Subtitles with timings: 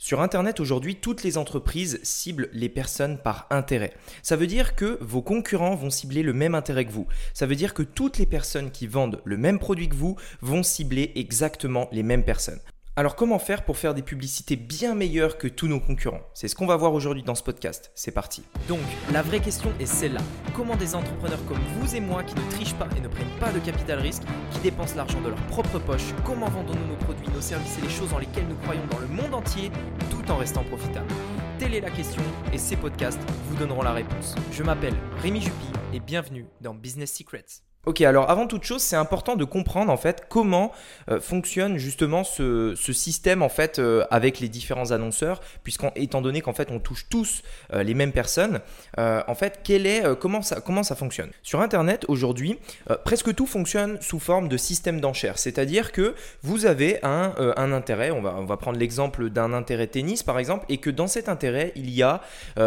[0.00, 3.92] Sur Internet aujourd'hui, toutes les entreprises ciblent les personnes par intérêt.
[4.22, 7.08] Ça veut dire que vos concurrents vont cibler le même intérêt que vous.
[7.34, 10.62] Ça veut dire que toutes les personnes qui vendent le même produit que vous vont
[10.62, 12.60] cibler exactement les mêmes personnes.
[12.98, 16.22] Alors comment faire pour faire des publicités bien meilleures que tous nos concurrents?
[16.34, 17.92] C'est ce qu'on va voir aujourd'hui dans ce podcast.
[17.94, 18.42] C'est parti.
[18.66, 18.80] Donc,
[19.12, 20.20] la vraie question est celle-là.
[20.52, 23.52] Comment des entrepreneurs comme vous et moi qui ne trichent pas et ne prennent pas
[23.52, 27.40] de capital risque, qui dépensent l'argent de leur propre poche, comment vendons-nous nos produits, nos
[27.40, 29.70] services et les choses dans lesquelles nous croyons dans le monde entier
[30.10, 31.06] tout en restant profitables?
[31.60, 34.34] Telle est la question et ces podcasts vous donneront la réponse.
[34.50, 37.62] Je m'appelle Rémi Jupy et bienvenue dans Business Secrets.
[37.86, 40.72] Ok, alors avant toute chose, c'est important de comprendre en fait comment
[41.10, 46.40] euh, fonctionne justement ce, système en fait euh, avec les différents annonceurs, puisqu'étant étant donné
[46.40, 47.42] qu'en fait on touche tous
[47.72, 48.60] euh, les mêmes personnes,
[48.98, 51.30] en fait quel est comment ça comment ça fonctionne?
[51.42, 52.58] Sur Internet aujourd'hui,
[53.04, 58.10] presque tout fonctionne sous forme de système d'enchères, c'est-à-dire que vous avez un, un intérêt,
[58.10, 61.28] on va on va prendre l'exemple d'un intérêt tennis par exemple, et que dans cet
[61.28, 62.22] intérêt il y a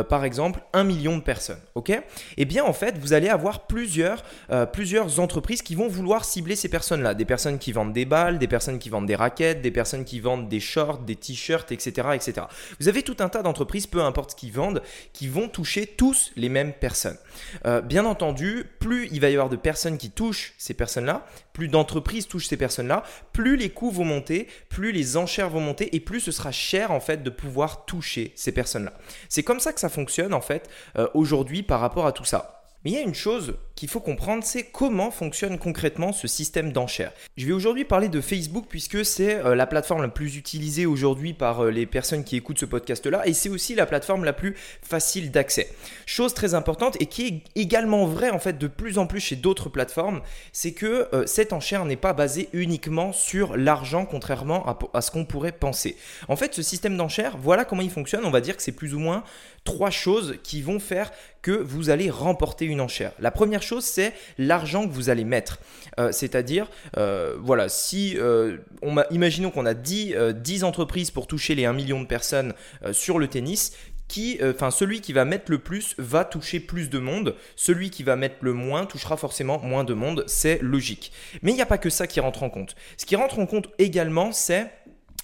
[0.10, 1.92] par exemple un million de personnes, ok?
[2.38, 4.24] Eh bien en fait vous allez avoir plusieurs
[4.72, 7.14] plusieurs entreprises qui vont vouloir cibler ces personnes-là.
[7.14, 10.20] Des personnes qui vendent des balles, des personnes qui vendent des raquettes, des personnes qui
[10.20, 12.48] vendent des shorts, des t-shirts, etc., etc.
[12.80, 14.82] Vous avez tout un tas d'entreprises, peu importe ce qu'ils vendent,
[15.14, 17.18] qui vont toucher tous les mêmes personnes.
[17.66, 21.68] Euh, bien entendu, plus il va y avoir de personnes qui touchent ces personnes-là, plus
[21.68, 26.00] d'entreprises touchent ces personnes-là, plus les coûts vont monter, plus les enchères vont monter et
[26.00, 28.94] plus ce sera cher en fait de pouvoir toucher ces personnes-là.
[29.30, 32.64] C'est comme ça que ça fonctionne en fait euh, aujourd'hui par rapport à tout ça.
[32.84, 36.72] Mais il y a une chose qu'il faut comprendre, c'est comment fonctionne concrètement ce système
[36.72, 37.14] d'enchères.
[37.36, 41.34] Je vais aujourd'hui parler de Facebook puisque c'est euh, la plateforme la plus utilisée aujourd'hui
[41.34, 44.56] par euh, les personnes qui écoutent ce podcast-là et c'est aussi la plateforme la plus
[44.84, 45.74] facile d'accès.
[46.06, 49.36] Chose très importante et qui est également vraie en fait de plus en plus chez
[49.36, 50.22] d'autres plateformes,
[50.54, 55.10] c'est que euh, cette enchère n'est pas basée uniquement sur l'argent contrairement à, à ce
[55.10, 55.98] qu'on pourrait penser.
[56.28, 58.26] En fait, ce système d'enchères, voilà comment il fonctionne.
[58.26, 59.24] On va dire que c'est plus ou moins
[59.64, 63.14] trois choses qui vont faire que vous allez remporter une enchère.
[63.20, 65.60] La première chose, c'est l'argent que vous allez mettre.
[66.00, 66.68] Euh, c'est-à-dire,
[66.98, 71.74] euh, voilà, si euh, on imaginons qu'on a 10, 10, entreprises pour toucher les 1
[71.74, 72.54] million de personnes
[72.92, 73.74] sur le tennis,
[74.08, 78.04] qui, enfin celui qui va mettre le plus va toucher plus de monde, celui qui
[78.04, 81.14] va mettre le moins touchera forcément moins de monde, c'est logique.
[81.42, 82.76] Mais il n'y a pas que ça qui rentre en compte.
[82.98, 84.70] Ce qui rentre en compte également, c'est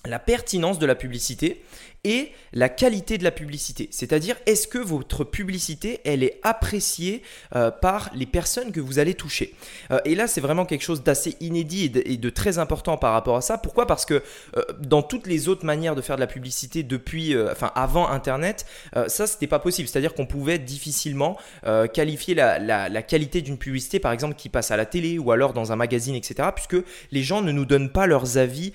[0.09, 1.61] la pertinence de la publicité
[2.03, 3.89] et la qualité de la publicité.
[3.91, 7.21] C'est-à-dire, est-ce que votre publicité, elle est appréciée
[7.55, 9.53] euh, par les personnes que vous allez toucher?
[9.91, 13.35] Euh, Et là, c'est vraiment quelque chose d'assez inédit et de, très important par rapport
[13.35, 13.57] à ça.
[13.57, 13.87] Pourquoi?
[13.87, 14.23] Parce que
[14.55, 18.65] euh, dans toutes les autres manières de faire de la publicité depuis, enfin avant Internet,
[19.07, 19.87] ça, c'était pas possible.
[19.87, 21.37] C'est-à-dire qu'on pouvait difficilement
[21.93, 25.53] qualifier la, la qualité d'une publicité, par exemple, qui passe à la télé ou alors
[25.53, 26.49] dans un magazine, etc.
[26.53, 26.77] Puisque
[27.11, 28.73] les gens ne nous donnent pas leurs avis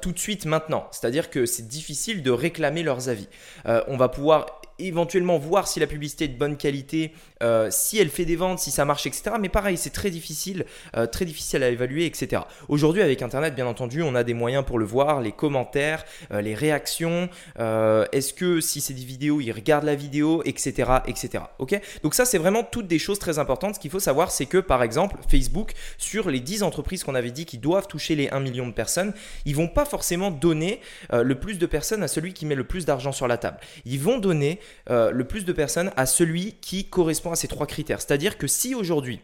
[0.00, 0.61] tout de suite maintenant.
[0.90, 3.28] C'est-à-dire que c'est difficile de réclamer leurs avis.
[3.66, 7.12] Euh, on va pouvoir éventuellement voir si la publicité est de bonne qualité,
[7.42, 9.36] euh, si elle fait des ventes, si ça marche, etc.
[9.40, 10.66] Mais pareil, c'est très difficile,
[10.96, 12.42] euh, très difficile à évaluer, etc.
[12.68, 16.54] Aujourd'hui, avec Internet, bien entendu, on a des moyens pour le voir, les commentaires, les
[16.54, 17.28] réactions.
[17.58, 21.44] Est-ce que si c'est des vidéos, ils regardent la vidéo, etc., etc.
[21.58, 21.78] Ok?
[22.02, 23.76] Donc ça, c'est vraiment toutes des choses très importantes.
[23.76, 27.30] Ce qu'il faut savoir, c'est que par exemple, Facebook, sur les 10 entreprises qu'on avait
[27.30, 29.12] dit qui doivent toucher les 1 million de personnes,
[29.44, 30.80] ils vont pas forcément donner
[31.12, 33.58] le plus de personnes à celui qui met le plus d'argent sur la table.
[33.84, 34.60] Ils vont donner
[34.90, 38.00] euh, le plus de personnes à celui qui correspond à ces trois critères.
[38.00, 39.20] C'est-à-dire que si aujourd'hui,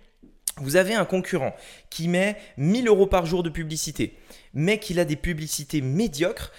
[0.60, 1.54] vous avez un concurrent
[1.90, 4.18] qui met 1000 euros par jour de publicité,
[4.54, 6.52] mais qu'il a des publicités médiocres,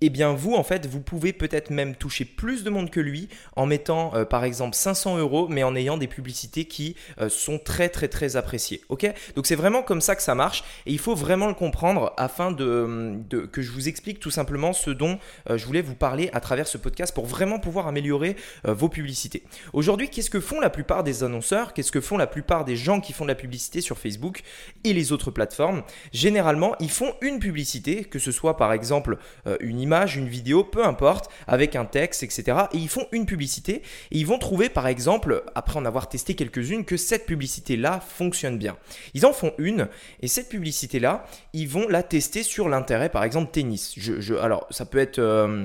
[0.00, 3.28] eh bien vous en fait vous pouvez peut-être même toucher plus de monde que lui
[3.56, 7.58] en mettant euh, par exemple 500 euros mais en ayant des publicités qui euh, sont
[7.58, 8.82] très très très appréciées.
[8.88, 9.12] Ok?
[9.34, 12.52] Donc c'est vraiment comme ça que ça marche et il faut vraiment le comprendre afin
[12.52, 13.18] de,
[13.50, 15.18] que je vous explique tout simplement ce dont
[15.50, 19.42] euh, je voulais vous parler à travers ce podcast pour vraiment pouvoir améliorer vos publicités.
[19.72, 21.74] Aujourd'hui qu'est-ce que font la plupart des annonceurs?
[21.74, 24.42] Qu'est-ce que font la plupart des gens qui font de la publicité sur Facebook
[24.84, 25.82] et les autres plateformes?
[26.12, 29.18] Généralement ils font une publicité que ce soit par exemple
[29.64, 32.58] une image, une vidéo, peu importe, avec un texte, etc.
[32.72, 36.34] Et ils font une publicité et ils vont trouver par exemple, après en avoir testé
[36.34, 38.76] quelques-unes, que cette publicité-là fonctionne bien.
[39.14, 39.88] Ils en font une
[40.20, 43.94] et cette publicité-là, ils vont la tester sur l'intérêt, par exemple tennis.
[43.96, 45.18] Je, alors ça peut être...
[45.18, 45.64] Euh,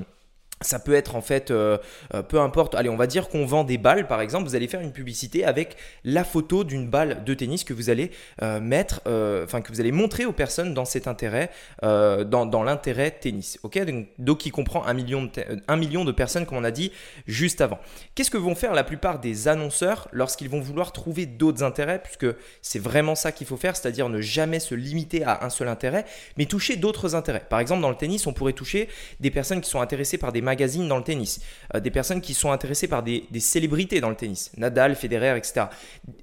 [0.62, 1.78] ça peut être en fait, euh,
[2.14, 4.68] euh, peu importe, allez, on va dire qu'on vend des balles par exemple, vous allez
[4.68, 8.10] faire une publicité avec la photo d'une balle de tennis que vous allez
[8.42, 9.00] euh, mettre,
[9.42, 11.50] enfin que vous allez montrer aux personnes dans cet intérêt,
[11.82, 13.58] dans, dans l'intérêt tennis.
[13.62, 13.78] Ok?
[13.84, 15.30] Donc, donc, qui comprend un million, de
[15.66, 16.92] un million de personnes comme on a dit
[17.26, 17.78] juste avant.
[18.14, 22.26] Qu'est-ce que vont faire la plupart des annonceurs lorsqu'ils vont vouloir trouver d'autres intérêts, puisque
[22.62, 26.04] c'est vraiment ça qu'il faut faire, c'est-à-dire ne jamais se limiter à un seul intérêt,
[26.36, 27.44] mais toucher d'autres intérêts.
[27.48, 28.88] Par exemple, dans le tennis, on pourrait toucher
[29.20, 31.40] des personnes qui sont intéressées par des magazines dans le tennis,
[31.74, 35.66] euh, des personnes qui sont intéressées par des, célébrités dans le tennis, Nadal, Federer, etc.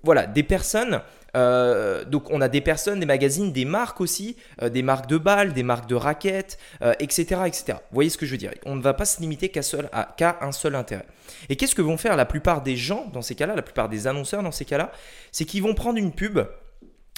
[0.04, 1.02] Voilà, des personnes
[1.36, 5.18] euh, donc on a des personnes, des magazines, des marques aussi, euh, des marques de
[5.18, 6.58] balles, des marques de raquettes,
[7.00, 7.64] etc., etc.
[7.92, 8.54] Vous voyez ce que je veux dire?
[8.66, 9.62] On ne va pas se limiter qu'à
[10.42, 11.06] un seul intérêt.
[11.50, 14.08] Et qu'est-ce que vont faire la plupart des gens dans ces cas-là, la plupart des
[14.08, 14.92] annonceurs dans ces cas-là?
[15.32, 16.40] C'est qu'ils vont prendre une pub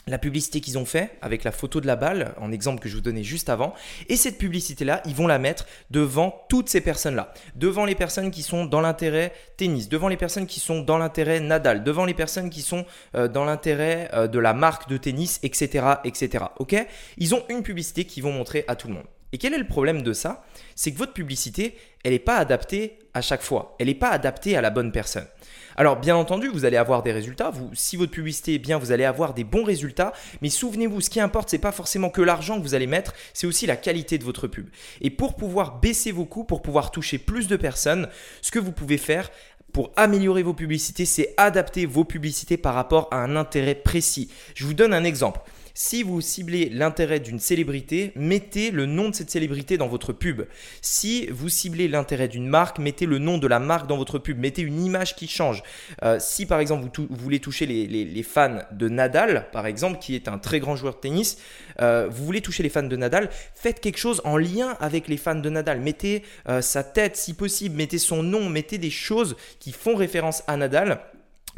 [0.07, 2.95] la publicité qu'ils ont fait avec la photo de la balle, en exemple que je
[2.95, 3.73] vous donnais juste avant.
[4.07, 7.33] Et cette publicité-là, ils vont la mettre devant toutes ces personnes-là.
[7.55, 11.39] Devant les personnes qui sont dans l'intérêt tennis, devant les personnes qui sont dans l'intérêt
[11.39, 12.85] Nadal, devant les personnes qui sont
[13.15, 15.85] euh, dans l'intérêt euh, de la marque de tennis, etc.
[16.03, 16.45] etc.
[16.57, 16.75] Ok?
[17.17, 19.05] Ils ont une publicité qu'ils vont montrer à tout le monde.
[19.31, 20.43] Et quel est le problème de ça?
[20.75, 23.75] C'est que votre publicité, elle n'est pas adaptée à chaque fois.
[23.79, 25.27] Elle n'est pas adaptée à la bonne personne.
[25.79, 27.53] Alors bien entendu, vous allez avoir des résultats.
[27.71, 30.11] Si votre publicité est bien, vous allez avoir des bons résultats.
[30.41, 33.47] Mais souvenez-vous, ce qui importe, c'est pas forcément que l'argent que vous allez mettre, c'est
[33.47, 34.67] aussi la qualité de votre pub.
[34.99, 38.09] Et pour pouvoir baisser vos coûts, pour pouvoir toucher plus de personnes,
[38.41, 39.31] ce que vous pouvez faire,
[39.71, 44.29] pour améliorer vos publicités, c'est adapter vos publicités par rapport à un intérêt précis.
[44.55, 45.39] Je vous donne un exemple.
[45.73, 50.43] Si vous ciblez l'intérêt d'une célébrité, mettez le nom de cette célébrité dans votre pub.
[50.81, 54.39] Si vous ciblez l'intérêt d'une marque, mettez le nom de la marque dans votre pub.
[54.39, 55.63] Mettez une image qui change.
[56.03, 60.27] Euh, si par exemple vous, voulez toucher les, fans de Nadal, par exemple, qui est
[60.27, 61.37] un très grand joueur de tennis,
[61.81, 65.17] euh, vous voulez toucher les fans de Nadal, faites quelque chose en lien avec les
[65.17, 65.79] fans de Nadal.
[65.79, 70.43] Mettez euh, sa tête si possible, mettez son nom, mettez des choses qui font référence
[70.47, 71.01] à Nadal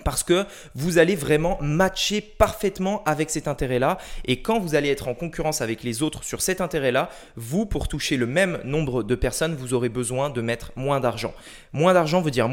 [0.03, 0.45] parce que
[0.75, 3.97] vous allez vraiment matcher parfaitement avec cet intérêt-là.
[4.25, 7.87] Et quand vous allez être en concurrence avec les autres sur cet intérêt-là, vous, pour
[7.87, 11.33] toucher le même nombre de personnes, vous aurez besoin de mettre moins d'argent.
[11.73, 12.49] Moins d'argent veut dire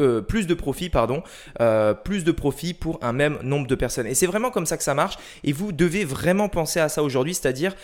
[0.00, 1.22] euh, plus de profit, pardon,
[1.60, 4.06] euh, plus de profit pour un même nombre de personnes.
[4.06, 5.16] Et c'est vraiment comme ça que ça marche.
[5.42, 7.74] Et vous devez vraiment penser à ça aujourd'hui, c'est-à-dire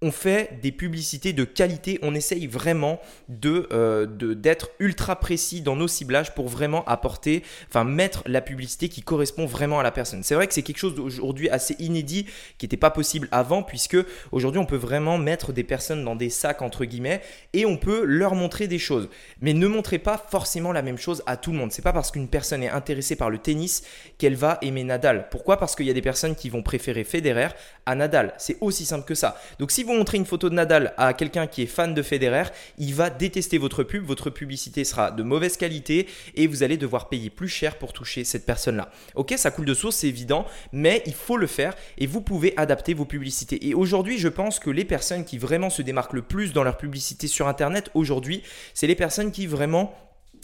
[0.00, 3.00] on fait des publicités de qualité, on essaye vraiment
[3.44, 9.02] euh, d'être ultra précis dans nos ciblages pour vraiment apporter, enfin mettre la publicité qui
[9.02, 10.22] correspond vraiment à la personne.
[10.22, 12.26] C'est vrai que c'est quelque chose d'aujourd'hui assez inédit
[12.58, 13.96] qui n'était pas possible avant puisque
[14.30, 17.20] aujourd'hui on peut vraiment mettre des personnes dans des sacs entre guillemets
[17.52, 19.08] et on peut leur montrer des choses.
[19.40, 21.72] Mais ne montrez pas forcément la même chose à tout le monde.
[21.72, 23.82] C'est pas parce qu'une personne est intéressée par le tennis
[24.16, 25.28] qu'elle va aimer Nadal.
[25.30, 25.56] Pourquoi?
[25.56, 27.48] Parce qu'il y a des personnes qui vont préférer Federer
[27.84, 28.34] à Nadal.
[28.38, 29.40] C'est aussi simple que ça.
[29.58, 32.94] Donc si vous une photo de Nadal à quelqu'un qui est fan de Federer, il
[32.94, 37.30] va détester votre pub, votre publicité sera de mauvaise qualité et vous allez devoir payer
[37.30, 38.90] plus cher pour toucher cette personne-là.
[39.14, 42.52] Ok, ça coule de source, c'est évident, mais il faut le faire et vous pouvez
[42.58, 43.66] adapter vos publicités.
[43.66, 46.76] Et aujourd'hui, je pense que les personnes qui vraiment se démarquent le plus dans leur
[46.76, 48.42] publicité sur Internet aujourd'hui,
[48.74, 49.94] c'est les personnes qui vraiment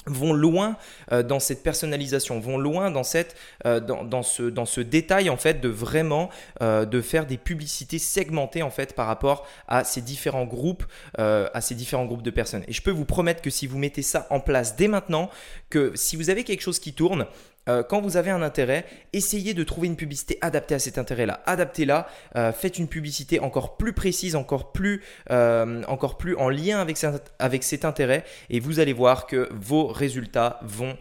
[0.06, 0.77] vont loin
[1.12, 3.37] euh, dans cette personnalisation, vont loin dans, cette,
[3.67, 6.31] euh, dans, ce, dans ce détail en fait de vraiment
[6.62, 10.85] euh, de faire des publicités segmentées en fait par rapport à ces différents groupes,
[11.19, 12.65] à ces différents groupes de personnes.
[12.69, 15.31] Et je peux vous promettre que si vous mettez ça en place dès maintenant,
[15.71, 17.27] que si vous avez quelque chose qui tourne,
[17.69, 21.43] euh, quand vous avez un intérêt, essayez de trouver une publicité adaptée à cet intérêt-là.
[21.46, 26.81] Adaptez-la, euh, faites une publicité encore plus précise, encore plus, euh, encore plus en lien
[26.81, 26.99] avec,
[27.38, 30.96] avec cet intérêt et vous allez voir que vos résultats vont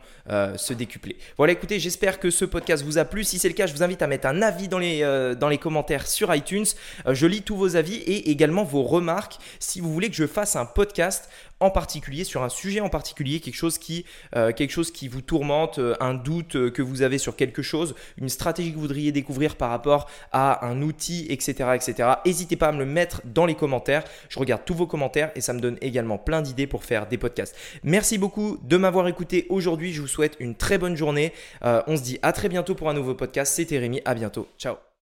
[0.56, 1.18] se décupler.
[1.36, 3.25] Voilà, écoutez, j'espère que ce podcast vous a plu.
[3.25, 5.01] Si c'est le cas, je vous invite à mettre un avis dans les,
[5.38, 6.63] dans les commentaires sur iTunes.
[7.06, 10.56] je lis tous vos avis et également vos remarques si vous voulez que je fasse
[10.56, 11.30] un podcast
[11.63, 14.06] en particulier, sur un sujet en particulier, quelque chose qui,
[14.36, 17.62] euh, quelque chose qui vous tourmente, euh, un doute euh, que vous avez sur quelque
[17.62, 21.70] chose, une stratégie que vous voudriez découvrir par rapport à un outil, etc.
[21.75, 22.10] etc.
[22.25, 24.03] N'hésitez pas à me le mettre dans les commentaires.
[24.29, 27.17] Je regarde tous vos commentaires et ça me donne également plein d'idées pour faire des
[27.17, 27.55] podcasts.
[27.84, 29.93] Merci beaucoup de m'avoir écouté aujourd'hui.
[29.93, 31.34] Je vous souhaite une très bonne journée.
[31.62, 33.53] on se dit à très bientôt pour un nouveau podcast.
[33.53, 34.01] C'était Rémi.
[34.05, 34.48] À bientôt.
[34.58, 34.75] Ciao.